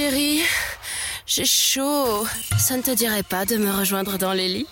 [0.00, 0.40] Chérie,
[1.26, 2.24] j'ai chaud.
[2.58, 4.66] Ça ne te dirait pas de me rejoindre dans les lits?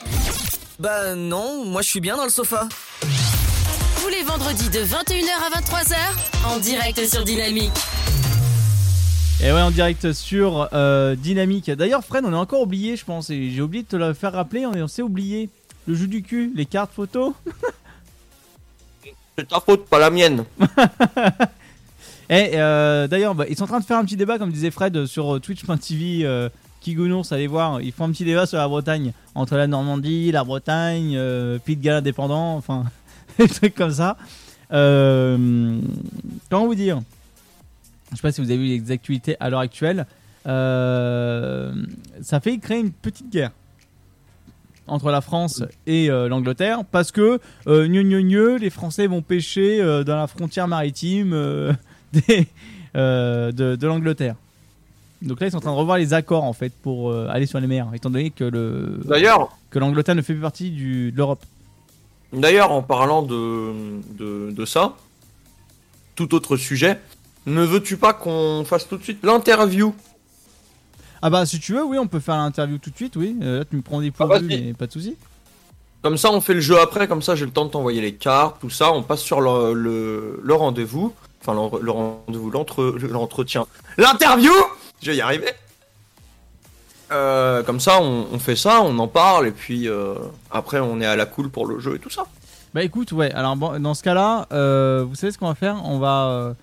[0.78, 2.66] Bah non, moi je suis bien dans le sofa.
[4.00, 5.96] Tous les vendredis de 21h à 23h,
[6.46, 7.70] en direct sur Dynamique.
[9.42, 11.70] Et ouais, en direct sur euh, Dynamique.
[11.72, 14.32] D'ailleurs, Fred, on a encore oublié, je pense, et j'ai oublié de te le faire
[14.32, 15.50] rappeler, on, est- on s'est oublié.
[15.86, 17.34] Le jeu du cul, les cartes photos.
[19.36, 20.46] C'est ta faute, pas la mienne.
[22.30, 24.70] Et euh, d'ailleurs, bah, ils sont en train de faire un petit débat, comme disait
[24.70, 26.24] Fred, sur euh, twitch.tv.
[26.24, 26.48] Euh,
[26.80, 30.44] Kigounours, allez voir, ils font un petit débat sur la Bretagne, entre la Normandie, la
[30.44, 32.84] Bretagne, euh, Pays de Galles indépendant, enfin,
[33.38, 34.16] des trucs comme ça.
[34.72, 35.80] Euh,
[36.50, 37.00] comment vous dire?
[38.10, 40.06] Je sais pas si vous avez vu les actualités à l'heure actuelle.
[40.46, 41.72] Euh,
[42.22, 43.50] ça fait créer une petite guerre
[44.86, 49.82] entre la France et euh, l'Angleterre parce que euh, gneu, gneu, les Français vont pêcher
[49.82, 51.72] euh, dans la frontière maritime euh,
[52.12, 52.46] des,
[52.96, 54.34] euh, de, de l'Angleterre.
[55.22, 57.46] Donc là, ils sont en train de revoir les accords en fait pour euh, aller
[57.46, 61.10] sur les mers, étant donné que le D'ailleurs, que l'Angleterre ne fait plus partie du,
[61.10, 61.44] de l'Europe.
[62.32, 63.72] D'ailleurs, en parlant de,
[64.16, 64.94] de, de ça,
[66.14, 67.00] tout autre sujet,
[67.46, 69.94] ne veux-tu pas qu'on fasse tout de suite l'interview?
[71.20, 73.36] Ah bah si tu veux, oui, on peut faire l'interview tout de suite, oui.
[73.42, 74.46] Euh, là, tu me prends des Ah, points vas-y.
[74.46, 75.16] mais pas de souci.
[76.02, 78.14] Comme ça, on fait le jeu après, comme ça, j'ai le temps de t'envoyer les
[78.14, 81.12] cartes, tout ça, on passe sur le, le, le rendez-vous,
[81.48, 84.52] enfin le, rendez-vous, l'entre- l'entretien, l'interview
[85.02, 85.48] Je vais y arriver
[87.10, 90.14] Euh, comme ça, on, on fait ça, on en parle, et puis euh,
[90.50, 92.24] après, on est à la cool pour le jeu et tout ça.
[92.74, 93.32] Bah écoute, ouais.
[93.32, 95.80] Alors bon, dans ce cas-là, euh, vous savez ce qu'on va faire?
[95.86, 96.54] On va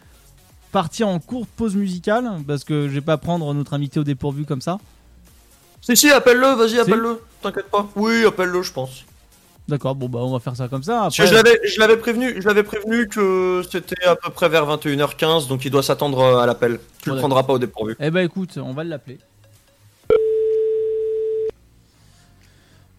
[0.71, 4.45] partir en courte pause musicale parce que je vais pas prendre notre invité au dépourvu
[4.45, 4.77] comme ça.
[5.81, 7.87] Si, si, appelle-le, vas-y, appelle-le, t'inquiète pas.
[7.95, 9.03] Oui, appelle-le, je pense.
[9.67, 9.95] D'accord.
[9.95, 10.99] Bon bah on va faire ça comme ça.
[11.01, 14.29] Parce que Après, je l'avais, je l'avais prévenu, je l'avais prévenu que c'était à peu
[14.29, 16.79] près vers 21h15, donc il doit s'attendre euh, à l'appel.
[17.01, 17.15] Tu Ouais.
[17.15, 17.95] le prendras pas au dépourvu.
[17.99, 19.17] Eh bah écoute, on va l'appeler.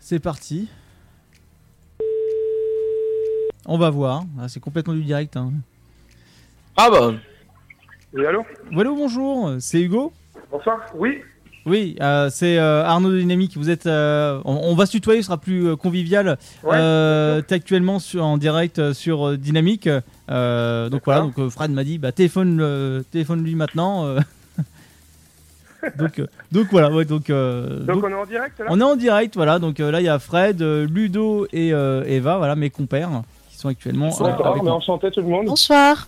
[0.01, 0.69] C'est parti.
[3.67, 4.23] On va voir.
[4.41, 5.37] Ah, c'est complètement du direct.
[5.37, 5.53] Hein.
[6.77, 7.13] Ah bah,
[8.13, 8.45] Oui, allô?
[8.71, 9.55] Voilà, bonjour.
[9.59, 10.13] C'est Hugo?
[10.51, 11.23] Bonsoir Oui
[11.67, 13.57] Oui, euh, c'est euh, Arnaud de Dynamique.
[13.57, 16.39] Vous êtes, euh, on, on va se tutoyer, ce sera plus euh, convivial.
[16.63, 19.89] Ouais, euh, T'es actuellement sur, en direct euh, sur Dynamique.
[20.31, 24.07] Euh, donc voilà, donc euh, Fred m'a dit, bah téléphone, téléphone lui maintenant.
[25.99, 28.67] donc, euh, donc voilà, ouais, donc, euh, Donc donc, on est en direct là?
[28.69, 29.59] on est en direct, voilà.
[29.59, 33.23] Donc euh, là, il y a Fred, euh, Ludo et euh, Eva, voilà mes compères
[33.51, 35.47] qui sont actuellement euh, D'accord, avec mais enchanté tout le monde.
[35.47, 36.07] Bonsoir.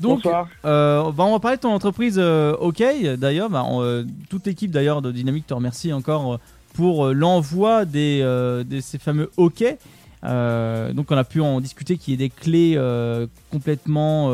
[0.00, 0.48] Donc, Bonsoir.
[0.64, 2.82] Euh, bah, on va parler de ton entreprise euh, OK.
[3.18, 6.38] D'ailleurs, bah, euh, toute l'équipe d'ailleurs de Dynamique te remercie encore
[6.74, 9.64] pour l'envoi des, de ces fameux OK.
[10.22, 12.78] Donc, on a pu en discuter qu'il y ait des clés
[13.50, 14.32] complètement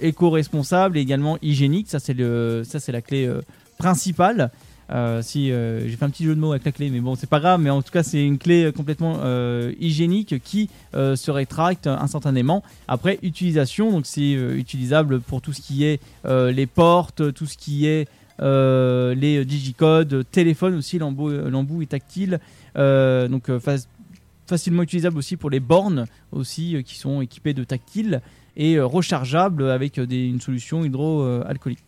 [0.00, 1.88] éco-responsables et également hygiéniques.
[1.88, 3.32] Ça, c'est la clé
[3.78, 4.50] principale.
[4.90, 7.14] Euh, si euh, j'ai fait un petit jeu de mots avec la clé, mais bon,
[7.14, 7.60] c'est pas grave.
[7.60, 9.20] Mais en tout cas, c'est une clé euh, complètement
[9.78, 13.92] hygiénique qui se rétracte instantanément après utilisation.
[13.92, 18.08] Donc, c'est utilisable pour tout ce qui est les portes, tout ce qui est
[18.40, 22.40] les digicodes, téléphone aussi, l'embout est tactile.
[22.74, 23.76] Donc, fa-
[24.46, 28.20] facilement utilisable aussi pour les bornes aussi qui sont équipées de tactile
[28.56, 31.84] et rechargeable avec une solution hydroalcoolique.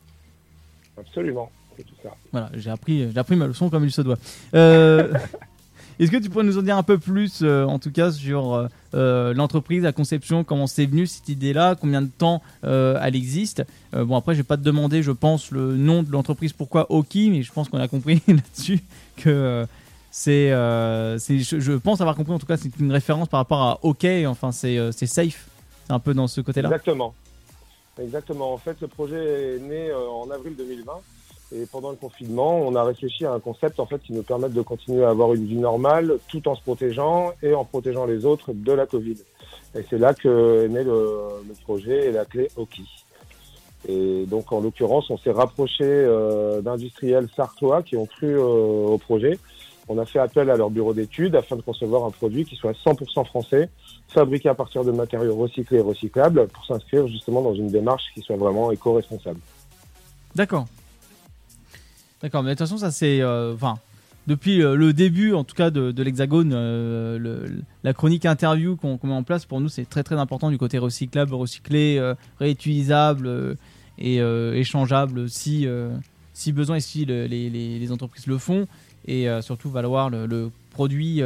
[0.96, 1.50] Absolument.
[1.76, 2.10] C'est tout ça.
[2.32, 4.18] Voilà, j'ai appris, j'ai appris ma leçon comme il se doit.
[4.54, 5.12] Euh,
[5.98, 8.68] Est-ce que tu pourrais nous en dire un peu plus, euh, en tout cas, sur
[8.94, 13.64] euh, l'entreprise, la conception, comment c'est venu cette idée-là, combien de temps euh, elle existe?
[13.92, 17.30] Bon, après, je vais pas te demander, je pense, le nom de l'entreprise, pourquoi Oki,
[17.30, 18.80] mais je pense qu'on a compris là-dessus
[19.16, 19.66] que
[20.10, 23.78] c'est, je, je pense avoir compris, en tout cas, c'est une référence par rapport à
[23.82, 25.48] OK, enfin, c'est, safe,
[25.86, 26.68] c'est un peu dans ce côté-là.
[26.68, 27.14] Exactement.
[28.00, 28.54] Exactement.
[28.54, 30.92] En fait, le projet est né en avril 2020.
[31.54, 34.52] Et pendant le confinement, on a réfléchi à un concept en fait qui nous permette
[34.52, 38.24] de continuer à avoir une vie normale tout en se protégeant et en protégeant les
[38.24, 39.16] autres de la Covid.
[39.74, 41.28] Et c'est là que est né le,
[41.62, 42.84] projet et la clé Oki.
[43.86, 48.98] Et donc en l'occurrence, on s'est rapproché euh, d'industriels sartois qui ont cru euh, au
[48.98, 49.38] projet.
[49.88, 52.72] On a fait appel à leur bureau d'études afin de concevoir un produit qui soit
[52.72, 53.68] 100% français,
[54.08, 58.22] fabriqué à partir de matériaux recyclés et recyclables pour s'inscrire justement dans une démarche qui
[58.22, 59.40] soit vraiment éco-responsable.
[60.34, 60.66] D'accord.
[62.22, 63.20] D'accord, mais de toute façon, ça c'est.
[63.20, 63.78] euh, Enfin,
[64.28, 67.48] depuis euh, le début, en tout cas, de, l'Hexagone, euh,
[67.82, 70.78] la chronique interview qu'on met en place, pour nous, c'est très très important du côté
[70.78, 72.00] recyclable, recyclé,
[72.38, 73.56] réutilisable
[73.98, 75.66] et échangeable si,
[76.32, 78.68] si besoin et si le- les, entreprises le font.
[79.08, 81.20] Et surtout, valoir le, produit.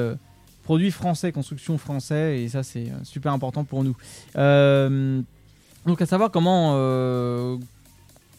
[0.64, 3.94] Produit français, construction français, et ça c'est super important pour nous.
[4.34, 6.72] Donc à savoir comment,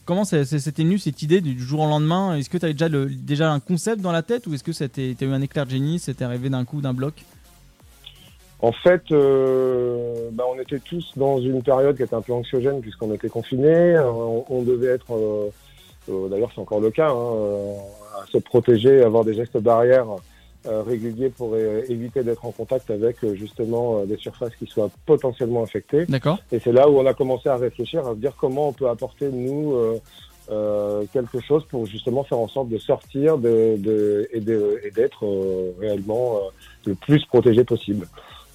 [0.08, 2.36] comment c'était venu cette idée du jour au lendemain?
[2.36, 5.24] Est-ce que tu avais déjà, déjà un concept dans la tête ou est-ce que tu
[5.24, 7.14] as eu un éclair de génie C'était arrivé d'un coup, d'un bloc?
[8.60, 12.82] En fait, euh, bah, on était tous dans une période qui était un peu anxiogène
[12.82, 13.96] puisqu'on était confinés.
[13.96, 14.10] Euh,
[14.50, 17.76] On, devait être, euh, d'ailleurs c'est encore le cas, hein,
[18.20, 20.08] à se protéger, avoir des gestes barrières
[20.68, 24.90] euh, réguliers pour euh, éviter d'être en contact avec euh, justement des surfaces qui soient
[25.06, 26.06] potentiellement infectées.
[26.08, 26.40] D'accord.
[26.52, 28.90] Et c'est là où on a commencé à réfléchir, à se dire comment on peut
[28.90, 29.74] apporter, nous,
[30.50, 34.92] euh, quelque chose pour justement faire en sorte de sortir de, de, et de- et
[34.92, 36.40] d'être euh, réellement euh,
[36.86, 38.08] le plus protégé possible.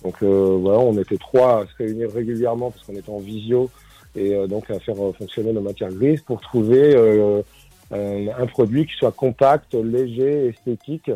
[0.03, 3.71] Donc euh, voilà, on était trois à se réunir régulièrement parce qu'on était en visio
[4.17, 7.43] et euh, donc à faire fonctionner nos matières grises pour trouver euh,
[7.91, 11.11] un, un produit qui soit compact, léger, esthétique,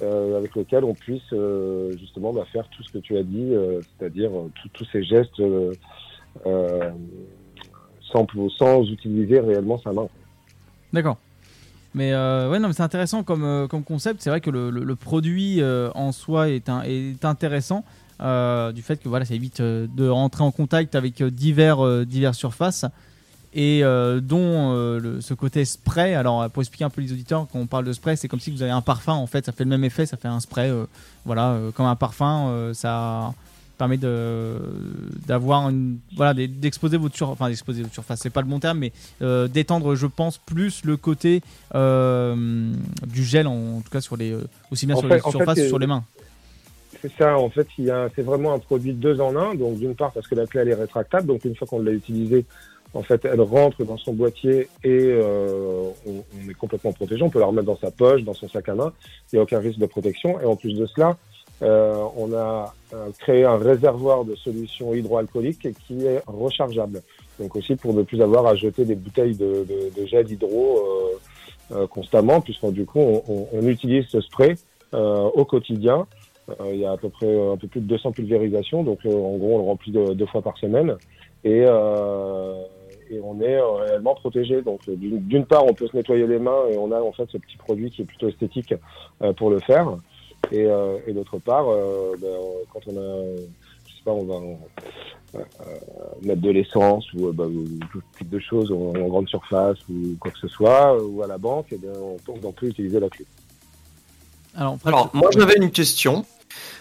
[0.00, 3.52] euh, avec lequel on puisse euh, justement bah, faire tout ce que tu as dit,
[3.52, 4.30] euh, c'est-à-dire
[4.72, 5.42] tous- ces gestes
[8.12, 10.08] sans, utiliser réellement sa main.
[10.92, 11.18] D'accord.
[11.94, 14.22] Mais ouais, non, c'est intéressant comme, concept.
[14.22, 15.60] C'est vrai que le, produit
[15.94, 16.68] en soi est,
[17.24, 17.84] intéressant
[18.20, 22.86] du fait que voilà, ça évite de rentrer en contact avec divers, diverses surfaces
[23.60, 26.14] et euh, dont euh, le- ce côté spray.
[26.14, 28.50] Alors, pour expliquer un peu les auditeurs, quand on parle de spray, c'est comme si
[28.50, 29.14] vous avez un parfum.
[29.14, 30.70] En fait, ça fait le même effet, ça fait un spray.
[30.70, 30.84] euh,
[31.24, 33.32] voilà, comme un parfum, ça
[33.76, 34.56] permet de
[35.28, 38.58] d'avoir une voilà d'e- d'exposer votre sur enfin d'exposer votre surface c'est pas le bon
[38.58, 38.90] terme mais
[39.22, 41.42] euh, d'étendre je pense plus le côté
[41.76, 42.72] euh,
[43.06, 44.36] du gel en, en tout cas sur les
[44.72, 46.02] aussi bien En sur fait- les surfaces que sur les mains
[47.00, 49.54] C'est ça, en fait, il c'est vraiment un produit deux en un.
[49.54, 51.26] Donc, d'une part, parce que la clé, elle est rétractable.
[51.28, 52.44] Donc, une fois qu'on l'a utilisée,
[52.94, 57.22] en fait, elle rentre dans son boîtier et euh, on, est complètement protégé.
[57.22, 58.92] On peut la remettre dans sa poche, dans son sac à main.
[59.32, 60.40] Il n'y a aucun risque de protection.
[60.40, 61.16] Et en plus de cela,
[61.60, 67.02] euh, on a euh, créé un réservoir de solution hydroalcoolique qui est rechargeable.
[67.38, 70.78] Donc, aussi pour ne plus avoir à jeter des bouteilles de, de, de gel hydro
[70.78, 74.56] euh, euh, constamment, puisqu'on du coup, on, on, utilise ce spray
[74.94, 76.06] euh, au quotidien.
[76.64, 79.56] Il y a à peu près un peu plus de 200 pulvérisations, donc en gros
[79.56, 80.96] on le remplit de- deux fois par semaine
[81.44, 82.64] et, euh,
[83.10, 84.62] et on est euh, réellement protégé.
[84.62, 87.26] Donc euh, d'une part on peut se nettoyer les mains et on a en fait
[87.30, 88.74] ce petit produit qui est plutôt esthétique
[89.22, 89.88] euh, pour le faire.
[90.52, 92.28] Et, euh, et d'autre part, euh, ben,
[92.72, 93.36] quand on a,
[93.86, 94.40] je sais pas, on va
[96.22, 100.30] mettre de l'essence ou, ou tout type de choses en, en grande surface ou quoi
[100.30, 103.08] que ce soit, ou à la banque, et bien, on, peut- on peut utiliser la
[103.08, 103.26] clé.
[104.56, 106.24] alors, après, Alors, moi j'avais une question.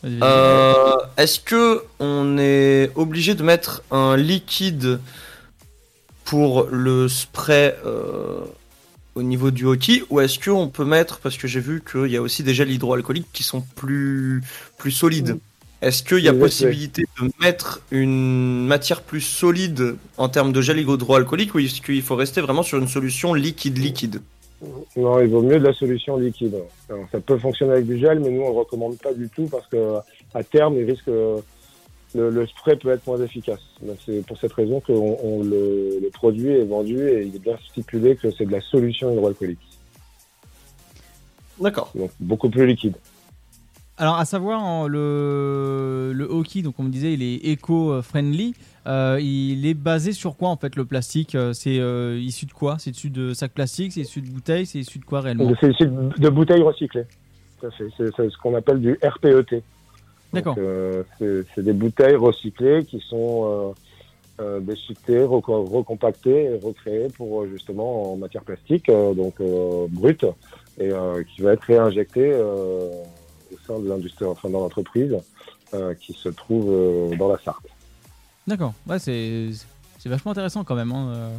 [0.05, 4.99] Euh, Est-ce que on est obligé de mettre un liquide
[6.27, 8.41] pour le spray euh,
[9.15, 12.17] au niveau du hockey ou est-ce qu'on peut mettre parce que j'ai vu qu'il y
[12.17, 14.43] a aussi des gels hydroalcooliques qui sont plus
[14.77, 15.37] plus solides.
[15.81, 20.61] Est-ce qu'il y a Oui, possibilité de mettre une matière plus solide en termes de
[20.61, 24.21] gel hydroalcoolique ou est-ce qu'il faut rester vraiment sur une solution liquide liquide?
[24.97, 26.55] Non, il vaut mieux de la solution liquide.
[26.89, 29.45] Alors, ça peut fonctionner avec du gel, mais nous on le recommande pas du tout
[29.45, 29.97] parce que
[30.33, 31.09] à terme, il risque
[32.15, 33.61] le, le spray peut être moins efficace.
[33.81, 37.35] Donc, c'est pour cette raison que on, on le, le produit est vendu et il
[37.35, 39.59] est bien stipulé que c'est de la solution hydroalcoolique.
[41.59, 41.91] D'accord.
[41.95, 42.95] Donc beaucoup plus liquide.
[43.99, 48.53] Alors, à savoir, le, le hockey, donc on me disait, il est éco-friendly.
[48.85, 51.33] Euh, il est basé sur quoi en fait le plastique?
[51.33, 52.75] Euh, C'est euh, issu de quoi?
[52.77, 53.93] C'est issu de sacs plastiques?
[53.93, 54.67] C'est issu de bouteilles?
[54.67, 55.51] C'est issu de quoi réellement?
[55.59, 57.05] C'est issu de, bouteilles recyclées.
[57.59, 59.63] C'est ce qu'on appelle du RPET.
[60.33, 60.55] D'accord.
[60.57, 63.73] Euh, c'est des bouteilles recyclées qui sont
[64.39, 69.35] euh, euh, déchiquetées, reco- recompactées et recréées pour euh, justement en matière plastique, donc
[69.89, 70.25] brute,
[70.79, 70.91] et
[71.33, 75.17] qui va être réinjectée au sein de l'industrie, enfin dans l'entreprise,
[76.01, 77.65] qui se trouve dans la Sarthe.
[78.45, 78.73] D'accord.
[78.87, 79.49] Ouais, c'est
[80.05, 80.91] vachement intéressant quand même.
[80.91, 81.31] hein,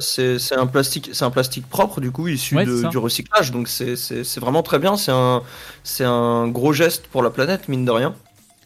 [0.00, 3.68] C'est un plastique, c'est un plastique propre du coup issu Ouais, de- du recyclage, donc
[3.68, 4.96] c'est- vraiment très bien.
[4.96, 5.42] C'est un
[5.82, 8.14] c'est un gros geste pour la planète mine de rien.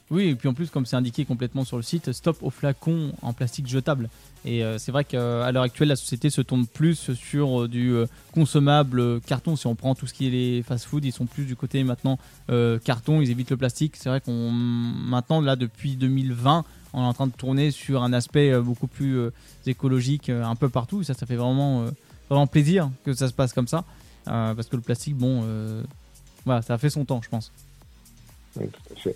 [0.08, 3.10] Oui, et puis en plus, comme c'est indiqué complètement sur le site, stop aux flacons
[3.22, 4.08] en plastique jetable.
[4.44, 7.90] Et euh, c'est vrai qu'à l'heure actuelle, la société se tourne plus sur euh, du
[7.92, 9.56] euh, consommable euh, carton.
[9.56, 12.20] Si on prend tout ce qui est les fast-food, ils sont plus du côté maintenant
[12.50, 13.96] euh, carton, ils évitent le plastique.
[13.96, 16.64] C'est vrai qu'on maintenant, là, depuis 2020,
[16.96, 19.30] on est en train de tourner sur un aspect euh, beaucoup plus euh,
[19.66, 21.02] écologique euh, un peu partout.
[21.04, 21.84] Ça, ça fait vraiment,
[22.28, 23.84] vraiment plaisir que ça se passe comme ça.
[24.24, 25.44] Parce que le plastique, bon,
[26.44, 27.52] voilà, ça a fait son temps, je pense.
[28.56, 29.14] Donc, tout à fait.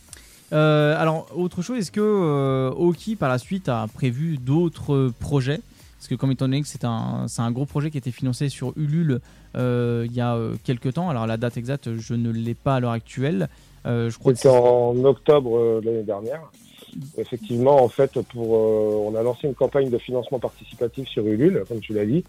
[0.53, 5.61] Euh, alors, autre chose, est-ce que euh, Oki par la suite a prévu d'autres projets?
[5.99, 8.13] Parce que, comme étant donné que c'est un, c'est un gros projet qui a été
[8.13, 9.21] financé sur Ulule
[9.57, 12.93] il y a quelques temps, alors la date exacte, je ne l'ai pas à l'heure
[12.93, 13.49] actuelle.
[13.85, 16.43] Je crois que C'était c'est- en octobre l'année dernière.
[17.19, 21.65] Effectivement, en fait, pour, euh, on a lancé une campagne de financement participatif sur Ulule,
[21.69, 22.25] comme tu l'as dit.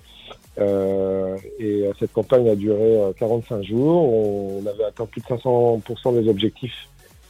[0.60, 4.14] Euh, et euh, cette campagne a duré euh, 45 jours.
[4.14, 6.88] On avait atteint plus de 500% des objectifs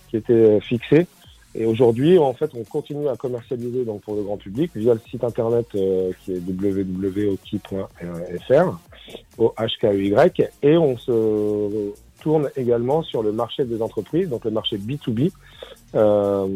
[0.09, 1.07] qui étaient fixés.
[1.53, 5.01] Et aujourd'hui, en fait, on continue à commercialiser donc pour le grand public via le
[5.09, 7.77] site internet qui est www.hockey.fr,
[9.37, 10.15] o h k e y
[10.63, 15.31] et on se tourne également sur le marché des entreprises, donc le marché B2B.
[15.93, 16.47] Euh,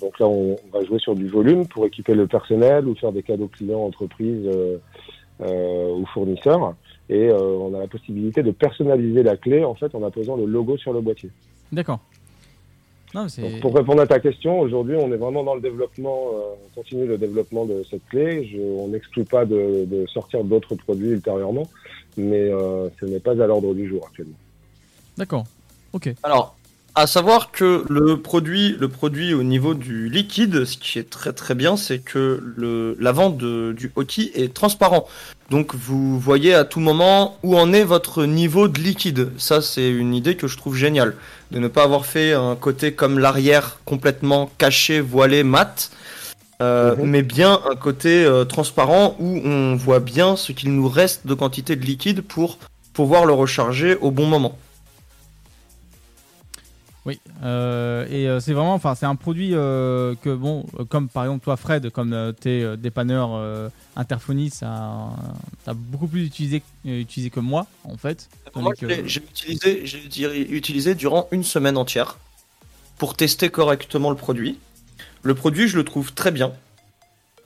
[0.00, 3.22] donc là, on va jouer sur du volume pour équiper le personnel ou faire des
[3.22, 4.78] cadeaux clients, entreprises euh,
[5.40, 6.74] euh, ou fournisseurs.
[7.08, 10.46] Et euh, on a la possibilité de personnaliser la clé en fait en apposant le
[10.46, 11.30] logo sur le boîtier.
[11.72, 11.98] D'accord.
[13.60, 17.06] Pour répondre à ta question, aujourd'hui, on est vraiment dans le développement, euh, on continue
[17.06, 18.46] le développement de cette clé.
[18.46, 21.66] Je, on n'exclut pas de, de sortir d'autres produits ultérieurement,
[22.16, 24.36] mais euh, ce n'est pas à l'ordre du jour actuellement.
[25.16, 25.42] D'accord.
[25.92, 26.14] Ok.
[26.22, 26.54] Alors,
[26.94, 31.32] à savoir que le produit, le produit au niveau du liquide, ce qui est très
[31.32, 35.06] très bien, c'est que le, la vente de- du hockey est transparent.
[35.50, 39.30] Donc vous voyez à tout moment où en est votre niveau de liquide.
[39.38, 41.14] Ça, c'est une idée que je trouve géniale.
[41.50, 45.90] De ne pas avoir fait un côté comme l'arrière complètement caché, voilé, mat.
[46.62, 47.04] euh, Mhm.
[47.06, 51.32] mais bien un côté euh, transparent où on voit bien ce qu'il nous reste de
[51.34, 52.58] quantité de liquide pour
[52.92, 54.58] pouvoir le recharger au bon moment.
[57.06, 57.18] Oui.
[57.42, 61.42] Euh, et euh, c'est vraiment, enfin, c'est un produit euh, que bon, comme par exemple
[61.44, 63.30] toi, Fred, comme euh, t'es dépanneur
[63.96, 65.08] interphoniste, ça,
[65.64, 68.28] t'as beaucoup plus utilisé, utilisé que moi, en fait.
[68.54, 69.82] Moi, que- l'ai- j'ai utilisé,
[70.54, 72.18] utilisé durant une semaine entière
[72.98, 74.58] pour tester correctement le produit.
[75.22, 76.52] Le produit, je le trouve très bien.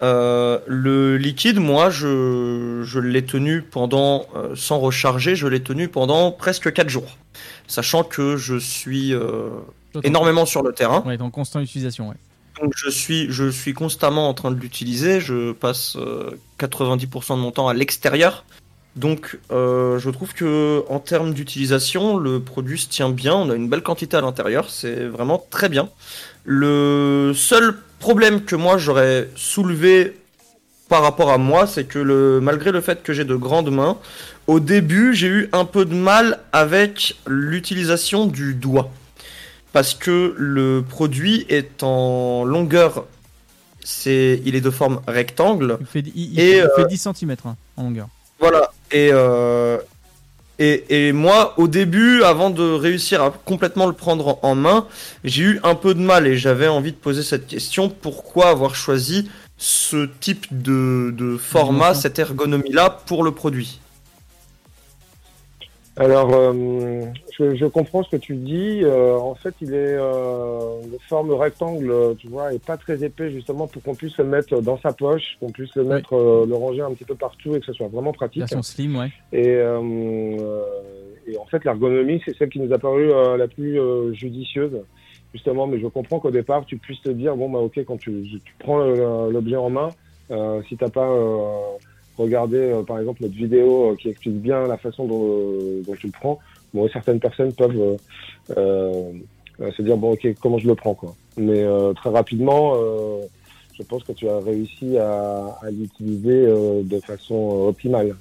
[0.02, 5.88] Euh, le liquide, moi, je, je l'ai tenu pendant, euh, sans recharger, je l'ai tenu
[5.88, 7.16] pendant presque 4 jours.
[7.66, 9.48] Sachant que je suis euh,
[10.02, 11.02] énormément sur le terrain.
[11.06, 12.16] Ouais, en constante utilisation, ouais.
[12.60, 15.20] Donc je suis, je suis constamment en train de l'utiliser.
[15.20, 18.44] Je passe euh, 90% de mon temps à l'extérieur.
[18.94, 23.34] Donc je trouve que en termes d'utilisation, le produit se tient bien.
[23.34, 24.70] On a une belle quantité à l'intérieur.
[24.70, 25.88] C'est vraiment très bien.
[26.44, 30.16] Le seul problème que moi j'aurais soulevé
[30.90, 33.96] par rapport à moi, c'est que le, malgré le fait que j'ai de grandes mains,
[34.46, 38.90] au début j'ai eu un peu de mal avec l'utilisation du doigt
[39.72, 43.06] parce que le produit est en longueur,
[43.82, 45.78] c'est, il est de forme rectangle.
[45.80, 47.34] Il fait, il, il- Et, il euh, fait 10 cm
[47.76, 48.08] en longueur.
[48.38, 48.70] Voilà.
[48.92, 49.78] Et, euh,
[50.58, 54.86] et, et moi, au début, avant de réussir à complètement le prendre en, main,
[55.24, 58.74] j'ai eu un peu de mal et j'avais envie de poser cette question pourquoi avoir
[58.74, 63.80] choisi ce type de, de format, cette ergonomie-là pour le produit?
[65.96, 67.02] Alors, euh,
[67.38, 68.80] je, je comprends ce que tu dis.
[68.82, 73.30] Euh, en fait, il est euh, de forme rectangle, tu vois, et pas très épais
[73.30, 76.54] justement pour qu'on puisse le mettre dans sa poche, qu'on puisse le mettre, euh, le
[76.54, 78.40] ranger un petit peu partout et que ce soit vraiment pratique.
[78.40, 79.12] Version slim, ouais.
[79.32, 80.62] Et, euh,
[81.28, 84.82] et en fait, l'ergonomie, c'est celle qui nous a paru euh, la plus euh, judicieuse,
[85.32, 85.68] justement.
[85.68, 88.54] Mais je comprends qu'au départ, tu puisses te dire, bon, bah, ok, quand tu, tu
[88.58, 89.90] prends l'objet en main,
[90.32, 91.08] euh, si t'as pas
[92.16, 95.94] regardé, euh, par exemple, notre vidéo euh, qui explique bien la façon dont, euh, dont
[95.94, 96.38] tu le prends,
[96.72, 97.96] bon, certaines personnes peuvent
[98.48, 101.14] se dire, bon, ok, comment je le prends, quoi.
[101.36, 101.64] Mais
[101.96, 102.74] très rapidement,
[103.76, 106.46] je pense que tu as réussi à, l'utiliser
[106.82, 108.14] de façon optimale.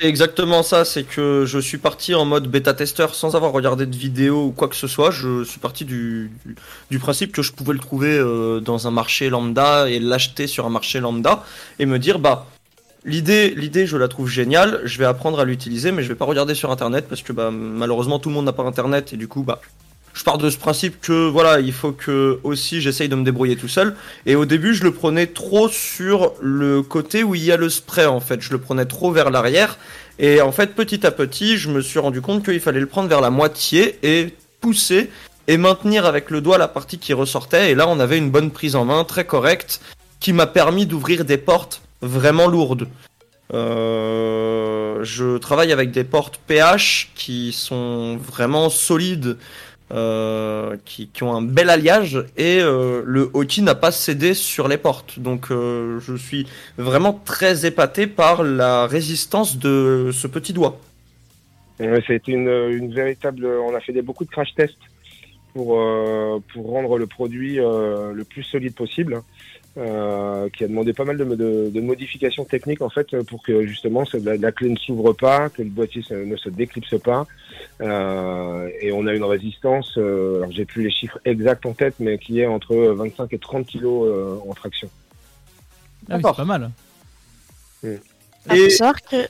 [0.00, 4.46] Exactement ça, c'est que je suis parti en mode bêta-testeur sans avoir regardé de vidéo
[4.46, 5.10] ou quoi que ce soit.
[5.10, 6.30] Je suis parti du,
[7.00, 8.18] principe que je pouvais le trouver
[8.62, 11.44] dans un marché lambda et l'acheter sur un marché lambda
[11.78, 12.46] et me dire, bah,
[13.04, 16.24] l'idée, l'idée, je la trouve géniale, je vais apprendre à l'utiliser, mais je vais pas
[16.24, 19.28] regarder sur internet parce que bah, malheureusement tout le monde n'a pas internet et du
[19.28, 19.60] coup, bah,
[20.14, 23.56] je pars de ce principe que voilà, il faut que aussi j'essaye de me débrouiller
[23.56, 23.96] tout seul.
[24.26, 27.68] Et au début, je le prenais trop sur le côté où il y a le
[27.68, 28.40] spray en fait.
[28.42, 29.78] Je le prenais trop vers l'arrière.
[30.18, 33.08] Et en fait, petit à petit, je me suis rendu compte qu'il fallait le prendre
[33.08, 35.10] vers la moitié et pousser
[35.48, 37.72] et maintenir avec le doigt la partie qui ressortait.
[37.72, 39.80] Et là, on avait une bonne prise en main, très correcte,
[40.20, 42.88] qui m'a permis d'ouvrir des portes vraiment lourdes.
[43.54, 49.36] Euh, je travaille avec des portes PH qui sont vraiment solides,
[49.92, 54.78] euh, qui, ont un bel alliage et euh, le hockey n'a pas cédé sur les
[54.78, 55.18] portes.
[55.18, 56.46] Donc euh, je suis
[56.78, 60.80] vraiment très épaté par la résistance de ce petit doigt.
[62.06, 63.44] C'est une, une véritable.
[63.44, 64.78] On a fait des, beaucoup de crash tests
[65.52, 69.22] pour, euh, pour rendre le produit euh, le plus solide possible.
[69.78, 73.66] Euh, qui a demandé pas mal de, de, de, modifications techniques en fait pour que
[73.66, 77.26] justement la, la clé ne s'ouvre pas, que le boîtier ne se déclipse pas.
[77.80, 81.94] Euh, et on a une résistance, euh, alors j'ai plus les chiffres exacts en tête,
[82.00, 84.90] mais qui est entre 25 et 30 kilos euh, en traction.
[86.10, 86.70] Ah oui, c'est pas mal.
[87.82, 87.88] Mmh.
[88.52, 88.70] Et...
[88.70, 89.26] savoir que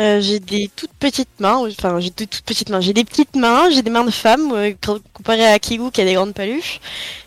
[0.00, 3.36] euh, j'ai des toutes petites mains, enfin j'ai des toutes petites mains, j'ai des petites
[3.36, 4.50] mains, j'ai des mains de femme
[5.12, 6.80] comparé à Kigu qui a des grandes paluches.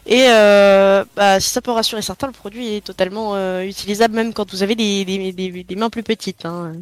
[0.08, 4.34] Et euh, bah, si ça peut rassurer certains, le produit est totalement euh, utilisable même
[4.34, 6.46] quand vous avez des, des, mains plus petites.
[6.46, 6.74] Hein.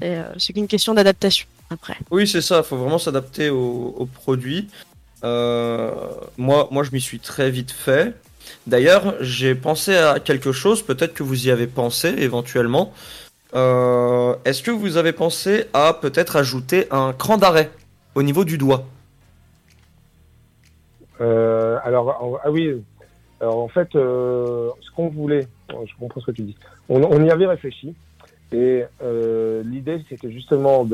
[0.00, 1.98] C'est qu'une question d'adaptation après.
[2.10, 4.68] Oui, c'est ça, il faut vraiment s'adapter au, au, produit.
[5.22, 8.14] moi, moi, je m'y suis très vite fait.
[8.66, 12.94] D'ailleurs, j'ai pensé à quelque chose, peut-être que vous y avez pensé éventuellement.
[13.56, 17.70] Euh, Est-ce que vous avez pensé à peut-être ajouter un cran d'arrêt
[18.14, 18.84] au niveau du doigt
[21.20, 22.82] euh, Alors, ah oui.
[23.42, 26.56] En fait, euh, ce qu'on voulait, je comprends ce que tu dis.
[26.88, 27.94] On, on y avait réfléchi
[28.52, 28.84] et
[29.64, 30.86] l'idée c'était justement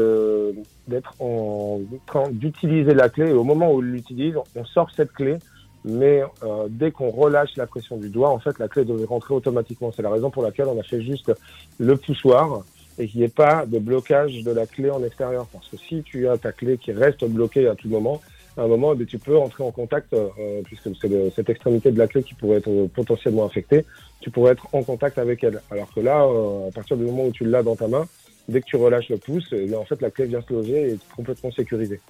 [2.31, 5.37] d'utiliser la clé et au moment où on l'utilise, on sort cette clé
[5.85, 9.35] mais euh, dès qu'on relâche la pression du doigt, en fait, la clé devait rentrer
[9.35, 9.93] automatiquement.
[9.95, 11.33] C'est la raison pour laquelle on a fait juste
[11.79, 12.65] le poussoir
[12.99, 15.47] et qu'il n'y ait pas de blocage de la clé en extérieur.
[15.53, 18.21] Parce que si tu as ta clé qui reste bloquée à tout moment,
[18.57, 21.99] à un moment, eh tu peux entrer en contact, euh, puisque c'est cette extrémité de
[21.99, 23.85] la clé qui pourrait être potentiellement infectée,
[24.21, 25.61] tu pourrais être en contact avec elle.
[25.71, 28.07] Alors que là, euh, à partir du moment où tu l'as dans ta main,
[28.49, 30.93] dès que tu relâches le pouce, eh en fait, la clé vient se loger et
[30.93, 32.01] est complètement sécurisée.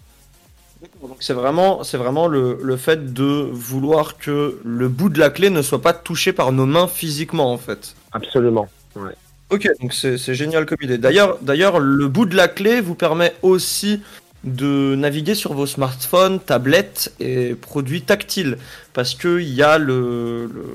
[1.01, 5.31] Donc c'est vraiment, c'est vraiment le, le, fait de vouloir que le bout de la
[5.31, 7.95] clé ne soit pas touché par nos mains physiquement en fait.
[8.13, 8.69] Absolument.
[8.97, 9.13] Ouais.
[9.51, 10.99] Ok, donc c'est génial comme idée.
[10.99, 14.01] D'ailleurs, d'ailleurs, le bout de la clé vous permet aussi
[14.45, 18.57] de naviguer sur vos smartphones, tablettes et produits tactiles,
[18.93, 20.75] parce que il y a le, le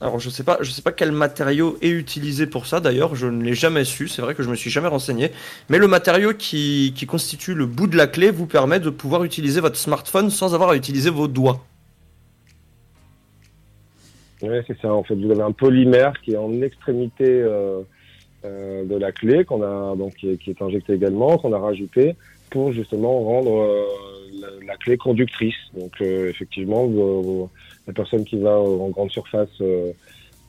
[0.00, 3.26] alors je sais pas, je sais pas quel matériau est utilisé pour ça d'ailleurs, je
[3.26, 5.30] ne l'ai jamais su, c'est vrai que je me suis jamais renseigné,
[5.70, 9.24] mais le matériau qui, qui, constitue le bout de la clé vous permet de pouvoir
[9.24, 11.64] utiliser votre smartphone sans avoir à utiliser vos doigts.
[14.42, 17.80] Ouais, c'est ça, en fait vous avez un polymère qui est en extrémité euh,
[18.44, 21.58] euh, de la clé, qu'on a donc qui est, qui est, injecté également, qu'on a
[21.58, 22.16] rajouté
[22.50, 23.84] pour justement rendre euh,
[24.66, 25.54] la, clé conductrice.
[25.74, 26.86] Donc euh, effectivement,
[27.86, 29.92] la personne qui va en grande surface euh,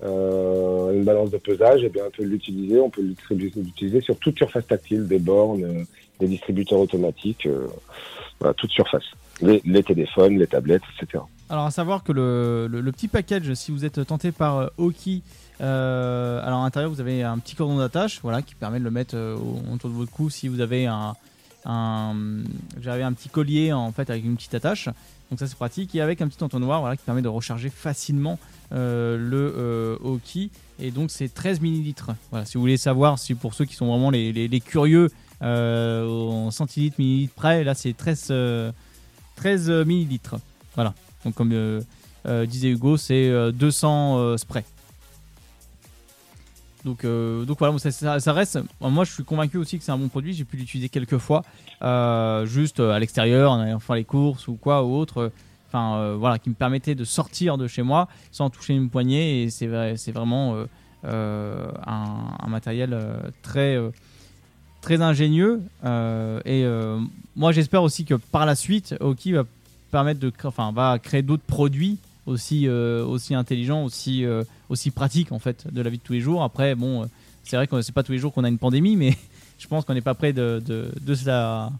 [0.03, 4.17] euh, une balance de pesage, et eh bien, on peut l'utiliser, on peut l'utiliser sur
[4.17, 5.83] toute surface tactile, des bornes, euh,
[6.19, 7.47] des distributeurs automatiques,
[8.39, 9.05] voilà, toute surface.
[9.41, 11.23] Les, téléphones, les tablettes, etc.
[11.49, 15.21] Alors à savoir que le, le, le petit package, si vous êtes tenté par Oki,
[15.59, 19.15] alors à l'intérieur vous avez un petit cordon d'attache, voilà, qui permet de le mettre
[19.71, 21.13] autour de votre cou si vous avez un,
[21.67, 24.89] j'avais un petit collier en fait avec une petite attache.
[25.29, 28.39] Donc ça c'est pratique et avec un petit entonnoir voilà, qui permet de recharger facilement
[28.71, 30.17] euh, le euh,
[30.79, 32.11] et donc c'est 13 millilitres.
[32.31, 35.09] Voilà, si vous voulez savoir, si pour ceux qui sont vraiment les, les, curieux
[35.41, 38.33] euh, en centilitres, millilitres près, là c'est 13,
[39.35, 40.35] 13 millilitres.
[40.75, 40.93] Voilà,
[41.25, 41.83] donc comme
[42.45, 44.65] disait Hugo, c'est 200 sprays.
[46.87, 48.59] Donc, euh, donc voilà, ça, reste.
[48.79, 50.33] Moi, je suis convaincu aussi que c'est un bon produit.
[50.33, 51.43] J'ai pu l'utiliser quelques fois,
[51.81, 55.31] euh, juste à l'extérieur, en allant faire les courses ou quoi ou autre.
[55.67, 59.43] Enfin, euh, voilà, qui me permettait de sortir de chez moi sans toucher une poignée.
[59.43, 60.65] Et c'est c'est vraiment
[61.03, 62.97] euh, un, matériel
[63.41, 63.77] très
[64.79, 65.61] très ingénieux.
[66.45, 66.65] et
[67.35, 69.43] moi, j'espère aussi que par la suite, Oki va
[69.91, 70.31] permettre de,
[70.73, 74.25] va créer d'autres produits aussi aussi intelligents, aussi
[74.69, 76.43] aussi pratique en fait de la vie de tous les jours.
[76.43, 77.05] Après, bon, euh,
[77.43, 79.13] c'est vrai que c'est pas tous les jours qu'on a une pandémie, mais
[79.57, 81.71] je pense qu'on n'est pas prêt de, de, de, se, la,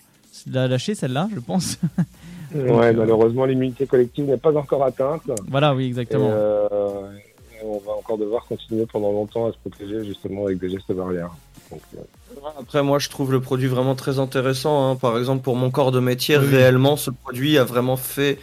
[0.47, 1.78] de, la, lâcher celle-là, je pense.
[2.56, 5.23] ouais, malheureusement, l'immunité collective n'est pas encore atteinte.
[5.47, 6.30] Voilà, oui, exactement.
[6.30, 7.10] Et, euh,
[7.63, 11.32] on va encore devoir continuer pendant longtemps à se protéger justement avec des gestes barrières.
[11.71, 12.02] Donc, euh...
[12.60, 14.91] Après, moi, je trouve le produit vraiment très intéressant.
[14.91, 14.95] Hein.
[14.95, 16.45] Par exemple, pour mon corps de métier, oui.
[16.45, 18.38] réellement, ce produit a vraiment fait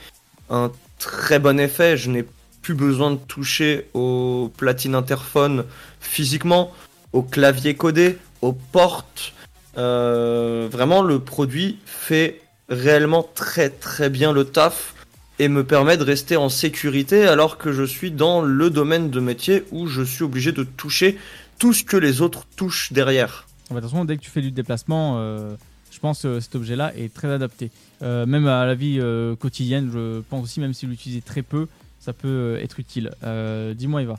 [0.51, 1.97] un très bon effet.
[1.97, 2.25] Je n'ai
[2.65, 5.65] plus besoin de toucher au platine interphone
[6.01, 6.73] physiquement,
[7.13, 9.35] au clavier codé, aux portes.
[9.77, 14.95] Euh, vraiment, le produit fait réellement très très bien le taf
[15.39, 19.21] et me permet de rester en sécurité alors que je suis dans le domaine de
[19.21, 21.19] métier où je suis obligé de toucher
[21.59, 23.47] tout ce que les autres touchent derrière.
[23.69, 25.55] De toute façon, dès que tu fais du déplacement, euh,
[25.91, 27.71] je pense que cet objet-là est très adapté.
[28.03, 31.43] Euh, même à la vie euh, quotidienne, je pense aussi, même si vous l'utilisez très
[31.43, 31.69] peu,
[32.05, 33.13] ça peut être utile.
[33.25, 34.17] Euh, Dis-moi, Eva.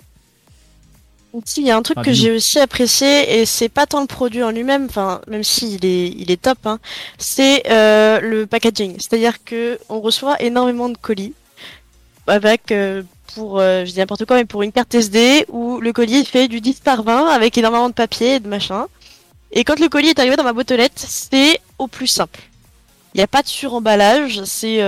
[1.58, 4.08] Il y a un truc ah, que j'ai aussi apprécié et c'est pas tant le
[4.08, 6.80] produit en lui-même, enfin même s'il est il est top, hein,
[7.18, 8.96] c'est euh, le packaging.
[9.00, 11.34] C'est-à-dire que on reçoit énormément de colis
[12.26, 16.24] avec euh, pour, je dis n'importe quoi, mais pour une carte SD où le colis
[16.24, 18.88] fait du 10 par 20 avec énormément de papier et de machin.
[19.52, 22.40] Et quand le colis est arrivé dans ma boîte aux lettres, c'est au plus simple.
[23.16, 24.82] Il n'y a pas de suremballage, c'est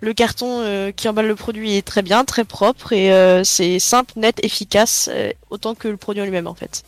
[0.00, 3.12] le carton qui emballe le produit est très bien, très propre et
[3.44, 5.08] c'est simple, net, efficace,
[5.50, 6.82] autant que le produit en lui-même en fait.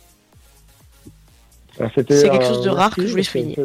[1.77, 3.57] C'est quelque chose de rare que je voulais souligner.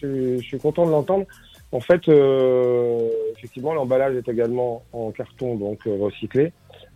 [0.00, 1.26] Je, suis content de l'entendre.
[1.72, 6.52] En fait, euh, effectivement, l'emballage est également en carton, donc euh, recyclé.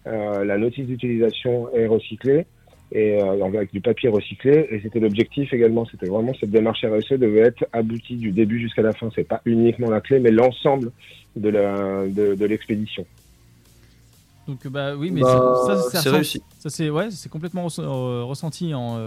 [0.06, 2.46] Euh, la notice d'utilisation est recyclée
[2.94, 4.68] et avec du papier recyclé.
[4.70, 5.86] Et c'était l'objectif également.
[5.90, 9.10] C'était vraiment cette démarche RSE devait être aboutie du début jusqu'à la fin.
[9.14, 10.92] C'est pas uniquement la clé, mais l'ensemble
[11.36, 13.06] de la de, l'expédition.
[14.46, 16.42] Donc bah oui, mais bah, ça, c'est réussi.
[16.58, 18.98] Ça c'est ouais, c'est complètement ressenti en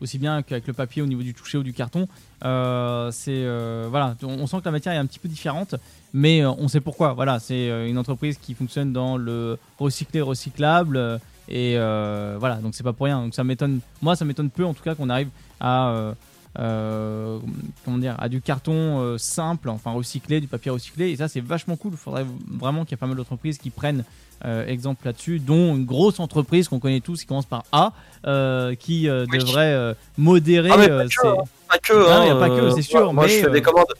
[0.00, 2.08] aussi bien qu'avec le papier au niveau du toucher ou du carton.
[2.44, 5.74] Euh, c'est euh, voilà, on, sent que la matière est un petit peu différente,
[6.12, 7.12] mais euh, on sait pourquoi.
[7.12, 12.92] Voilà, c'est une entreprise qui fonctionne dans le recyclé recyclable et voilà, donc c'est pas
[12.92, 13.22] pour rien.
[13.22, 15.28] Donc ça m'étonne, moi ça m'étonne peu en tout cas qu'on arrive
[15.60, 16.14] à
[16.54, 21.10] comment dire, à du carton simple, enfin recyclé, du papier recyclé.
[21.10, 21.92] Et ça, c'est vachement cool.
[21.92, 24.04] Il faudrait vraiment qu'il y ait pas mal d'entreprises qui prennent
[24.44, 27.92] euh, exemple là-dessus, dont une grosse entreprise qu'on connaît tous qui commence par A,
[28.26, 30.70] euh, qui euh, devrait modérer.
[30.70, 33.12] Ah, pas, que, hein, a pas que, c'est sûr.
[33.14, 33.94] Moi, je fais des commandes.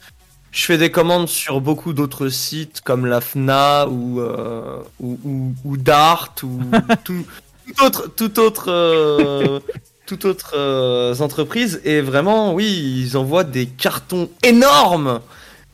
[0.51, 4.21] Je fais des commandes sur beaucoup d'autres sites comme la FNA ou,
[5.01, 6.61] ou, ou, Dart ou
[7.05, 7.25] tout,
[7.83, 9.63] autre, tout autre,
[10.07, 10.57] toute autre
[11.21, 11.81] entreprise.
[11.85, 15.21] Et vraiment, oui, ils envoient des cartons énormes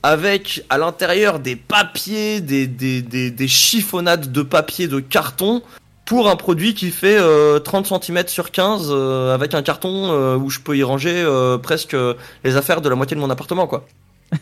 [0.03, 5.63] avec à l'intérieur des papiers, des, des, des, chiffonnades de papier, de carton,
[6.07, 10.37] pour un produit qui fait 30 euh, cm sur 15, euh, avec un carton euh,
[10.37, 11.25] où je peux y ranger
[11.63, 11.97] presque
[12.45, 13.87] les affaires de la moitié de mon appartement, quoi.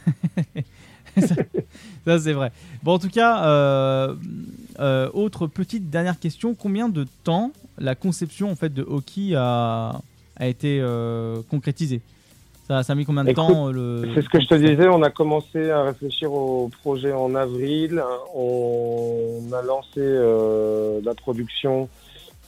[1.19, 2.53] ça, c'est vrai.
[2.83, 4.09] Bon, en tout cas,
[4.79, 10.01] autre petite dernière question, combien de temps la conception en fait de Hockey a,
[10.37, 10.83] a été
[11.51, 12.01] concrétisée?
[12.69, 14.03] Ça, a mis combien de temps le...
[14.15, 18.03] C'est ce que je te disais, on a commencé à réfléchir au projet en avril,
[18.35, 21.89] on a lancé euh, la production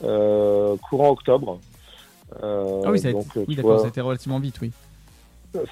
[0.03, 1.59] euh, courant octobre.
[2.43, 4.71] Euh, ah oui, ça donc, oui ça a été relativement vite, oui.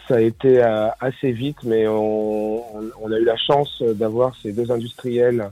[0.07, 0.61] Ça a été
[0.99, 5.49] assez vite, mais on, a eu la chance d'avoir ces deux industriels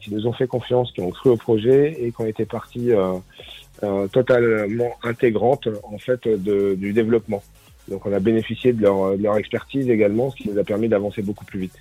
[0.00, 2.90] qui nous ont fait confiance, qui ont cru au projet et qui ont été partis
[4.12, 7.42] totalement intégrantes en fait du développement.
[7.88, 11.44] Donc on a bénéficié de leur, expertise également, ce qui nous a permis d'avancer beaucoup
[11.44, 11.78] plus vite.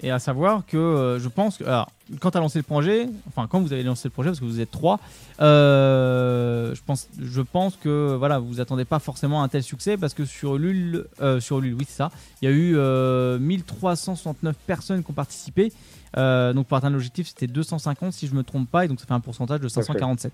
[0.00, 3.48] Et à savoir que euh, je pense que, alors, quand tu lancé le projet, enfin
[3.50, 5.00] quand vous avez lancé le projet, parce que vous êtes trois,
[5.40, 6.57] euh,
[6.88, 10.56] pense, je pense que voilà, vous attendez pas forcément un tel succès parce que sur
[10.56, 12.10] Ulule, euh, sur Ulule, oui c'est ça,
[12.42, 15.72] il y a eu 1369 personnes qui ont participé.
[16.16, 19.14] donc pour atteindre l'objectif, c'était 250 si je me trompe pas, et donc ça fait
[19.14, 20.32] un pourcentage de 547.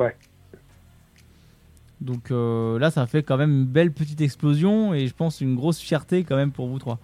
[0.00, 0.16] Ouais.
[2.04, 5.54] Donc euh, là, ça fait quand même une belle petite explosion et je pense une
[5.54, 6.98] grosse fierté quand même pour vous trois.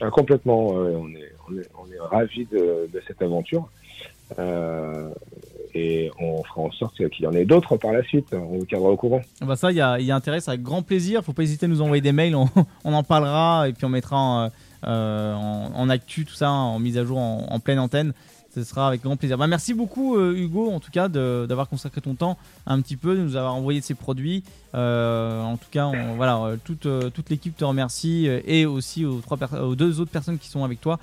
[0.00, 3.68] Ah, complètement, on, est, on, est, on, est, ravis de, cette aventure.
[4.38, 5.10] Euh,
[5.74, 8.28] et on fera en sorte qu'il y en ait d'autres par la suite.
[8.32, 9.22] On vous tiendra au courant.
[9.40, 11.22] Ah bah ça, il y a, y a, avec grand plaisir.
[11.22, 12.48] Faut pas hésiter à nous envoyer des mails, on,
[12.84, 14.50] en parlera et puis on mettra
[14.86, 18.12] euh, en, actu tout ça, en mise à jour en pleine antenne
[18.54, 19.38] ce sera avec grand plaisir.
[19.38, 22.36] Bah, merci beaucoup euh, Hugo en tout cas d'avoir consacré ton temps
[22.66, 24.44] un petit peu, de nous avoir envoyé ces produits.
[24.74, 29.22] Euh, en tout cas, voilà, euh, toute, toute l'équipe te remercie et aussi aux,
[29.74, 30.98] deux autres personnes qui sont avec toi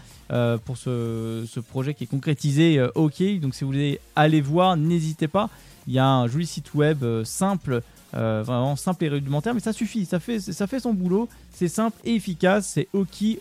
[0.65, 2.81] pour ce, ce, projet qui est concrétisé.
[2.95, 5.49] ok, donc si vous voulez aller voir, n'hésitez pas.
[5.87, 7.81] Il y a un joli site web simple.
[8.13, 11.97] vraiment simple et rudimentaire, mais ça suffit, ça fait, ça fait son boulot, c'est simple
[12.05, 13.39] et efficace, c'est Oki,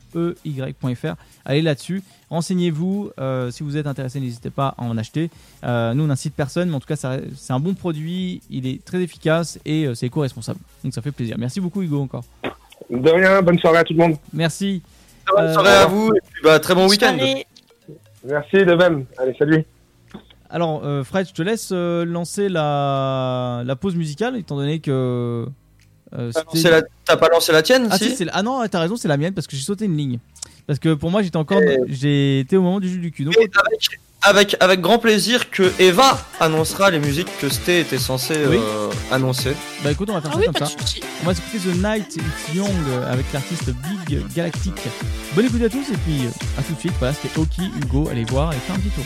[1.45, 5.29] Allez là-dessus, Renseignez-vous, euh, si vous êtes intéressé, n'hésitez pas à en acheter.
[5.63, 8.83] Euh, nous, on n'incite personne, mais en tout cas, c'est un bon produit, il est
[8.83, 10.60] très efficace et euh, c'est éco-responsable.
[10.83, 11.38] Donc ça fait plaisir.
[11.39, 12.25] Merci beaucoup, Hugo, encore.
[12.89, 14.17] De rien, bonne soirée à tout le monde.
[14.33, 14.81] Merci.
[15.33, 17.17] Bonne soirée à vous et puis, bah, très bon week-end.
[18.25, 19.05] Merci de même.
[19.17, 19.63] Allez, salut.
[20.49, 25.47] Alors, Fred, je te laisse lancer la, la pause musicale, étant donné que.
[26.12, 29.48] T'as pas lancé la tienne Ah, si, ah non, t'as raison, c'est la mienne parce
[29.48, 30.20] que j'ai sauté une ligne.
[30.65, 31.62] Parce que pour moi, j'étais encore.
[31.62, 33.24] Été au moment du jus du cul.
[33.24, 33.36] Donc...
[34.24, 39.54] Avec, avec, grand plaisir que Eva annoncera les musiques que Sté était censé euh, annoncer.
[39.84, 40.76] Bah écoute, on va faire ah ça comme ça.
[41.22, 42.67] On va écouter The Night It's Young
[43.08, 44.74] avec l'artiste Big Galactic.
[45.34, 46.93] Bonne écoute à tous et puis à tout de suite.
[47.00, 48.10] Voilà, c'était Oki, Hugo.
[48.10, 49.06] Allez voir et faire un petit tour.